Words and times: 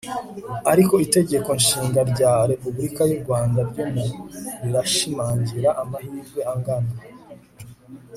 ariko 0.71 0.93
itegeko 1.05 1.49
nshinga 1.59 2.01
rya 2.11 2.33
republika 2.51 3.01
y'urwanda 3.09 3.59
ryo 3.69 3.85
mu 3.93 4.01
rirashamangira 4.61 5.69
amahirwe 5.81 6.39
angana 6.53 6.93